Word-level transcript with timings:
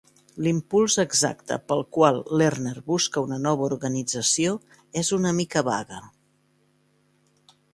L'impuls 0.45 0.93
exacte 1.01 1.57
pel 1.71 1.83
qual 1.97 2.17
Lerner 2.41 2.73
busca 2.87 3.23
una 3.27 3.39
nova 3.43 3.67
organització 3.67 4.55
és 5.03 5.13
una 5.19 5.35
mica 5.41 5.65
vague. 5.69 6.01